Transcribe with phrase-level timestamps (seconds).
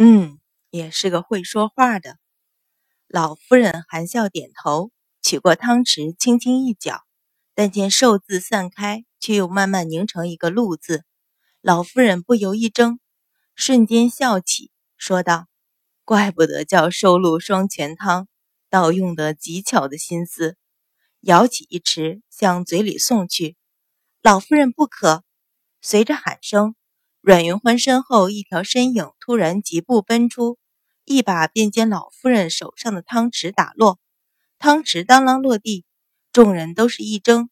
[0.00, 0.38] 嗯，
[0.70, 2.18] 也是个会说话的。
[3.08, 7.02] 老夫人含笑点头，取过汤匙，轻轻一搅，
[7.52, 11.04] 但见寿字散开，却又慢慢凝成一个禄字。
[11.60, 13.00] 老夫人不由一怔，
[13.56, 15.48] 瞬间笑起，说道
[16.06, 18.28] ：“怪不得叫寿禄双全汤，
[18.70, 20.56] 倒用得极巧的心思。”
[21.22, 23.56] 舀起一匙，向嘴里送去。
[24.22, 25.24] 老夫人不可。
[25.80, 26.76] 随着喊声，
[27.20, 30.58] 阮云欢身后一条身影突然疾步奔出。
[31.04, 33.98] 一把便将老夫人手上的汤匙打落，
[34.58, 35.86] 汤匙当啷落地，
[36.32, 37.48] 众人都是一怔。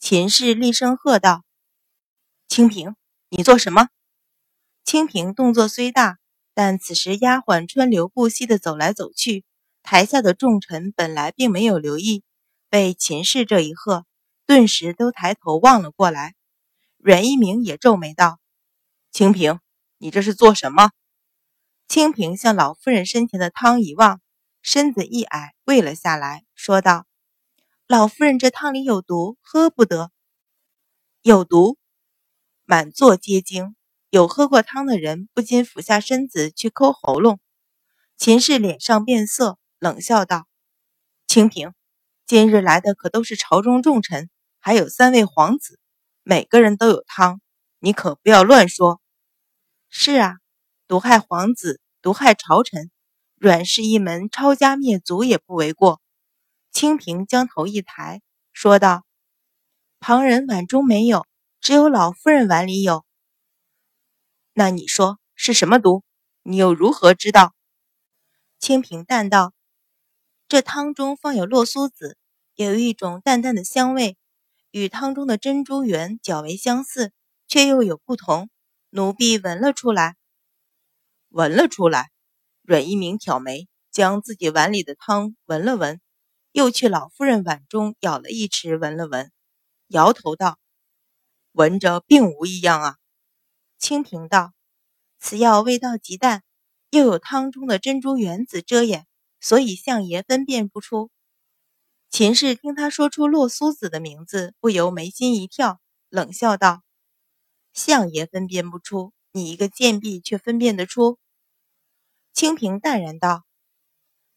[0.00, 1.44] 秦氏厉声喝道
[2.48, 2.96] ：“清平，
[3.28, 3.88] 你做什么？”
[4.84, 6.18] 清平动作虽大，
[6.54, 9.44] 但此时丫鬟川流不息地走来走去，
[9.82, 12.22] 台下的众臣本来并没有留意，
[12.70, 14.06] 被秦氏这一喝，
[14.46, 16.34] 顿时都抬头望了过来。
[16.96, 18.38] 阮一鸣也皱眉道
[19.14, 19.60] ：“清平，
[19.98, 20.90] 你这是做什么？”
[21.86, 24.20] 清平向老夫人身前的汤一望，
[24.60, 27.06] 身子一矮，跪了下来，说道
[27.86, 30.10] ：“老夫人，这汤里有毒，喝不得。”
[31.22, 31.78] 有毒！
[32.64, 33.76] 满座皆惊，
[34.10, 37.38] 有喝过汤的人不禁俯下身子去抠喉咙。
[38.16, 40.48] 秦氏脸上变色，冷笑道
[41.28, 41.72] ：“清平，
[42.26, 44.28] 今日来的可都是朝中重臣，
[44.58, 45.78] 还有三位皇子，
[46.24, 47.40] 每个人都有汤，
[47.78, 49.00] 你可不要乱说。”
[49.96, 50.38] 是啊。
[50.88, 52.90] 毒害皇子，毒害朝臣，
[53.36, 56.02] 阮氏一门抄家灭族也不为过。
[56.72, 58.20] 清平将头一抬，
[58.52, 59.04] 说道
[60.00, 61.24] ：“旁人碗中没有，
[61.60, 63.04] 只有老夫人碗里有。
[64.52, 66.02] 那你说是什么毒？
[66.42, 67.54] 你又如何知道？”
[68.58, 69.52] 清平淡道
[70.48, 72.18] ：“这汤中放有洛苏子，
[72.56, 74.18] 有一种淡淡的香味，
[74.72, 77.12] 与汤中的珍珠圆较为相似，
[77.46, 78.50] 却又有不同。
[78.96, 80.14] 奴婢闻了出来。”
[81.28, 82.12] 闻了出来，
[82.62, 86.00] 阮一鸣挑眉，将自己碗里的汤闻了闻，
[86.52, 89.32] 又去老夫人碗中舀了一匙闻了闻，
[89.88, 90.60] 摇头道
[91.50, 92.96] ：“闻着并无异样啊。”
[93.80, 94.52] 清平道
[95.18, 96.44] ：“此药味道极淡，
[96.90, 99.08] 又有汤中的珍珠原子遮掩，
[99.40, 101.10] 所以相爷分辨不出。”
[102.10, 106.82] 秦氏听他说出洛苏子的名字，不由眉心一跳，冷笑道
[107.74, 111.18] ：“相爷分辨不出，你一个贱婢却分辨得出？”
[112.32, 113.44] 清平淡然道：“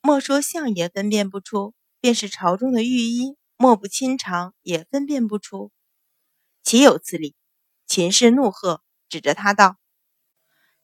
[0.00, 5.72] 莫说相爷分辨不出，便是朝中的御医，莫不亲尝也分辨不出，
[6.62, 7.34] 岂有此理！”
[7.86, 9.76] 秦氏怒喝，指着他道：“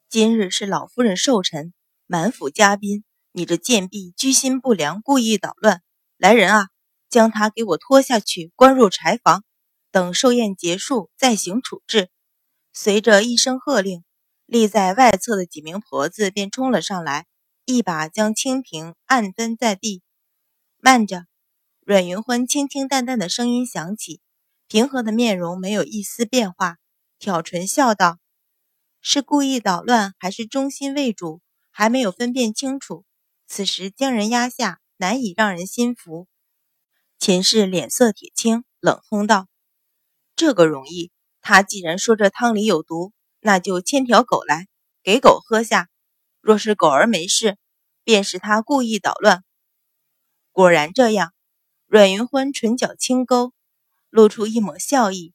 [0.08, 1.72] 今日是老夫人寿辰，
[2.06, 5.82] 满府嘉宾，你这贱婢居心不良，故意捣乱！
[6.16, 6.68] 来人啊，
[7.10, 9.44] 将他给我拖下去，关入柴房，
[9.90, 12.10] 等寿宴结束再行处置。”
[12.72, 14.04] 随着一声喝令。
[14.46, 17.26] 立在外侧的几名婆子便冲了上来，
[17.66, 20.02] 一把将清平按蹲在地。
[20.78, 21.26] 慢着！
[21.84, 24.22] 阮云欢清清淡淡的声音响起，
[24.66, 26.78] 平和的面容没有一丝变化，
[27.18, 28.18] 挑唇笑道
[29.02, 31.42] ：“是故意捣乱，还是忠心为主？
[31.70, 33.04] 还没有分辨清楚。
[33.46, 36.26] 此时将人压下，难以让人心服。”
[37.20, 39.46] 秦氏脸色铁青，冷哼道
[40.34, 41.10] ：“这个容易。
[41.40, 44.66] 他既然说这汤里有毒。”那就牵条狗来，
[45.04, 45.88] 给狗喝下。
[46.40, 47.56] 若是狗儿没事，
[48.02, 49.44] 便是他故意捣乱。
[50.50, 51.32] 果然这样，
[51.86, 53.52] 阮云欢唇角轻勾，
[54.10, 55.34] 露出一抹笑意。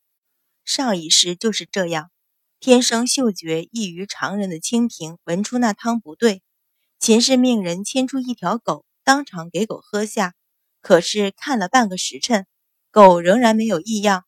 [0.66, 2.12] 上一世就是这样，
[2.60, 6.44] 天生嗅觉异于常人的清平闻出那汤不对，
[7.00, 10.34] 秦氏命人牵出一条狗，当场给狗喝下。
[10.82, 12.46] 可是看了半个时辰，
[12.92, 14.26] 狗仍然没有异样，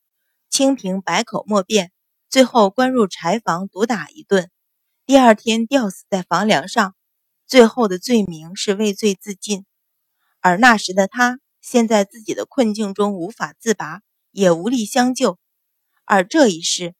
[0.55, 1.91] 清平百口莫辩。
[2.29, 4.49] 最后关入柴房毒打一顿，
[5.05, 6.95] 第二天吊死在房梁上，
[7.45, 9.65] 最后的罪名是畏罪自尽。
[10.39, 13.99] 而那时的他，陷在自己的困境中无法自拔，
[14.31, 15.37] 也无力相救。
[16.05, 16.95] 而这一世，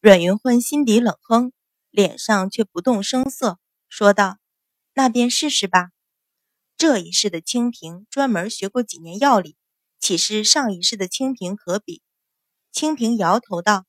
[0.00, 1.52] 阮云欢心底冷哼，
[1.88, 4.38] 脸上却不动声色，说道
[4.94, 5.90] ：“那便试试吧。”
[6.76, 9.56] 这一世的清平专门学过几年药理，
[10.00, 12.02] 岂是上一世的清平可比？
[12.72, 13.84] 清平摇头道。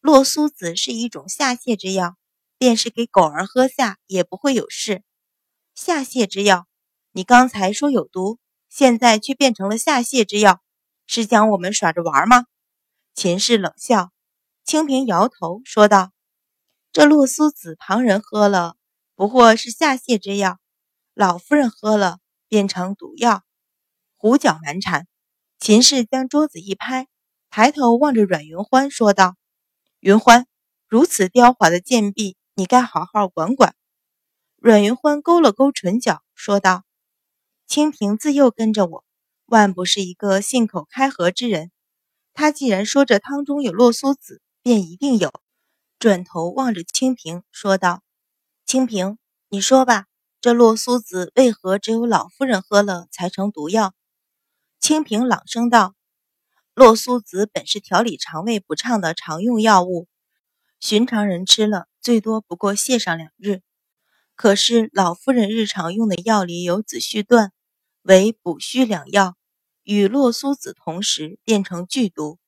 [0.00, 2.16] 洛苏子是一种下泻之药，
[2.56, 5.02] 便是给狗儿喝下也不会有事。
[5.74, 6.68] 下泻之药，
[7.10, 8.38] 你刚才说有毒，
[8.68, 10.62] 现在却变成了下泻之药，
[11.06, 12.44] 是将我们耍着玩吗？
[13.14, 14.12] 秦氏冷笑，
[14.64, 16.12] 清平摇头说道
[16.92, 18.76] ：“这洛苏子，旁人喝了
[19.16, 20.60] 不过是下泻之药，
[21.12, 23.42] 老夫人喝了变成毒药，
[24.16, 25.08] 胡搅蛮缠。”
[25.58, 27.08] 秦氏将桌子一拍，
[27.50, 29.36] 抬头望着阮云欢说道。
[30.00, 30.46] 云欢，
[30.88, 33.74] 如此刁滑的贱婢，你该好好管管。
[34.56, 36.84] 阮云欢勾了勾唇角，说道
[37.66, 39.04] ：“清平自幼跟着我，
[39.46, 41.72] 万不是一个信口开河之人。
[42.34, 45.32] 他既然说这汤中有洛苏子，便一定有。”
[45.98, 48.02] 转头望着清平说道
[48.66, 50.04] ：“清平，你说吧，
[50.40, 53.94] 这洛苏子为何只有老夫人喝了才成毒药？”
[54.78, 55.94] 清平朗声道
[56.76, 60.08] ：“洛苏子本是调理肠胃不畅的常用药物，
[60.78, 63.62] 寻常人吃了最多不过泻上两日。”
[64.36, 67.50] 可是老夫人日常用的药里有紫虚断，
[68.02, 69.36] 为补虚两药，
[69.84, 72.38] 与洛苏子同时变成剧毒。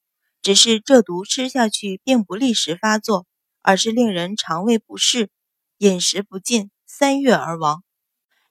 [0.43, 3.27] 只是这毒吃下去并不立时发作，
[3.63, 5.31] 而是令人肠胃不适，
[5.79, 7.83] 饮食不进，三月而亡。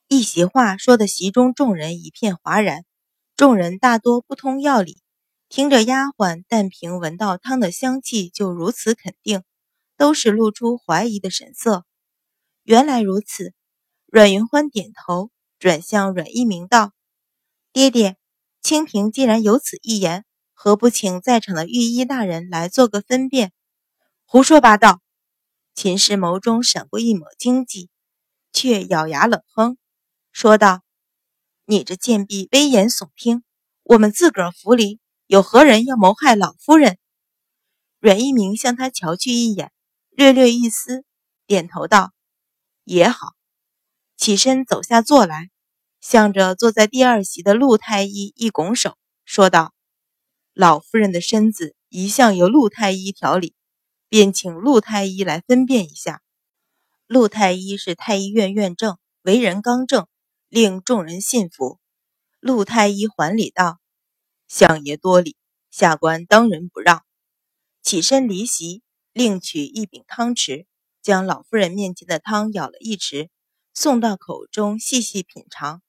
[0.07, 2.83] 一席话说的席中众人一片哗然。
[3.35, 4.97] 众人大多不通药理，
[5.49, 9.43] 听着丫鬟但凭闻到汤的香气就如此肯定，
[9.95, 11.85] 都是露出怀疑的神色。
[12.63, 13.53] 原来如此，
[14.07, 16.91] 阮云欢点头，转向阮一鸣道
[17.71, 18.17] ：“爹爹，
[18.61, 23.53] 清平既然有此一言，何不请在场的御医大人来做个分辨？”
[24.27, 25.01] 胡说八道！
[25.73, 27.89] 秦氏眸中闪过一抹惊悸，
[28.51, 29.77] 却咬牙冷哼，
[30.33, 30.81] 说道
[31.65, 33.43] ：“你这贱婢危言耸听！
[33.83, 36.97] 我们自个儿府里有何人要谋害老夫人？”
[37.99, 39.71] 阮一鸣向他瞧去一眼，
[40.09, 41.03] 略略一思，
[41.45, 42.13] 点头道。
[42.83, 43.33] 也好，
[44.15, 45.49] 起身走下座来，
[45.99, 49.73] 向着坐在第二席的陆太医一拱手，说道
[50.55, 53.55] ：“老夫人的身子一向由陆太医调理，
[54.07, 56.21] 便请陆太医来分辨一下。”
[57.07, 60.07] 陆太医是太医院院正，为人刚正，
[60.47, 61.79] 令众人信服。
[62.39, 63.79] 陆太医还礼道
[64.47, 65.35] ：“相爷多礼，
[65.69, 67.03] 下官当仁不让。”
[67.83, 68.81] 起身离席，
[69.13, 70.65] 另取一柄汤匙。
[71.03, 73.29] 将老夫人面前的汤舀了一匙，
[73.73, 75.81] 送到口中细细品尝。